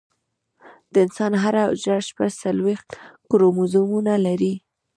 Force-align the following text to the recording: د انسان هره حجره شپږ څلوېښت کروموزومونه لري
د 0.91 0.93
انسان 1.05 1.31
هره 1.43 1.61
حجره 1.67 1.99
شپږ 2.09 2.31
څلوېښت 2.41 2.87
کروموزومونه 3.31 4.13
لري 4.25 4.53